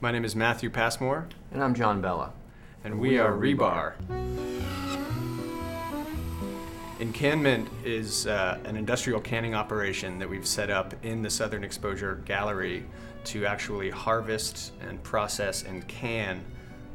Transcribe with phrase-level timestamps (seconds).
[0.00, 2.32] My name is Matthew Passmore, And I'm John Bela.
[2.84, 3.94] and we are Rebar.
[6.98, 12.22] Encanment is uh, an industrial canning operation that we've set up in the Southern Exposure
[12.24, 12.84] Gallery
[13.24, 16.44] to actually harvest and process and can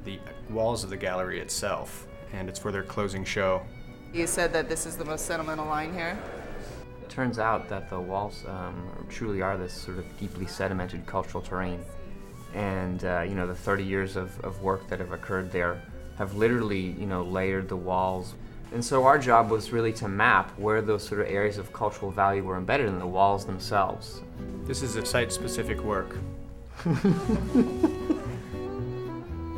[0.06, 0.20] the
[0.50, 2.08] walls of the gallery itself.
[2.32, 3.62] And it's for their closing show.
[4.14, 6.18] You said that this is the most sentimental line here.
[7.02, 11.44] It turns out that the walls um, truly are this sort of deeply sedimented cultural
[11.44, 11.84] terrain.
[12.54, 15.82] And, uh, you know, the 30 years of, of work that have occurred there
[16.18, 18.34] have literally, you know, layered the walls.
[18.72, 22.12] And so our job was really to map where those sort of areas of cultural
[22.12, 24.22] value were embedded in the walls themselves.
[24.66, 26.18] This is a site specific work.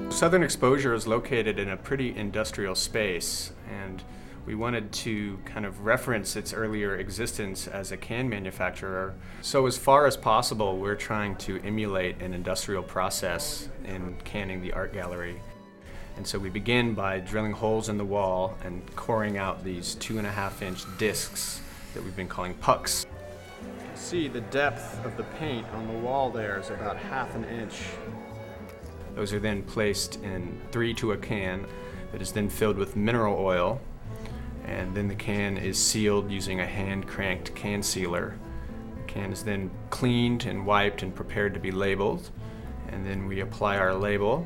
[0.10, 4.04] Southern Exposure is located in a pretty industrial space, and
[4.46, 9.14] we wanted to kind of reference its earlier existence as a can manufacturer.
[9.42, 14.74] So, as far as possible, we're trying to emulate an industrial process in canning the
[14.74, 15.40] art gallery.
[16.18, 20.18] And so we begin by drilling holes in the wall and coring out these two
[20.18, 21.62] and a half inch discs
[21.94, 23.06] that we've been calling pucks.
[23.96, 27.82] See the depth of the paint on the wall there is about half an inch.
[29.16, 31.66] Those are then placed in three to a can
[32.12, 33.80] that is then filled with mineral oil,
[34.66, 38.38] and then the can is sealed using a hand cranked can sealer.
[38.98, 42.30] The can is then cleaned and wiped and prepared to be labeled,
[42.90, 44.46] and then we apply our label.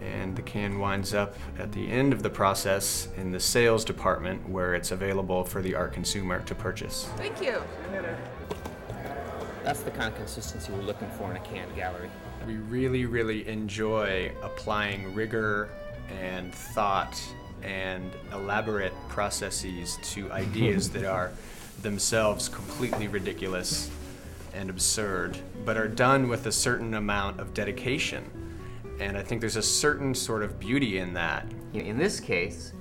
[0.00, 4.48] And the can winds up at the end of the process in the sales department
[4.48, 7.08] where it's available for the art consumer to purchase.
[7.16, 7.62] Thank you.
[9.62, 12.10] That's the kind of consistency we're looking for in a can gallery.
[12.48, 15.68] We really, really enjoy applying rigor
[16.10, 17.22] and thought
[17.62, 21.32] and elaborate processes to ideas that are
[21.82, 23.90] themselves completely ridiculous
[24.54, 28.24] and absurd, but are done with a certain amount of dedication.
[29.00, 31.46] And I think there's a certain sort of beauty in that.
[31.72, 32.72] In this case,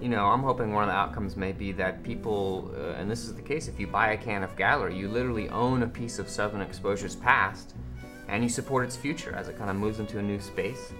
[0.00, 3.24] you know, I'm hoping one of the outcomes may be that people, uh, and this
[3.24, 6.18] is the case, if you buy a can of Gallery, you literally own a piece
[6.18, 7.74] of Southern Exposure's past,
[8.26, 10.92] and you support its future as it kind of moves into a new space.